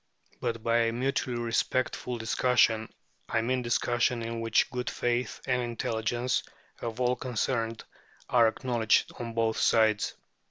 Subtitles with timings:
[0.39, 2.89] But by a "mutually respectful discussion"
[3.29, 6.41] I mean discussion in which good faith and intelligence
[6.81, 7.83] of all concerned
[8.27, 10.15] are acknowledged on both sides.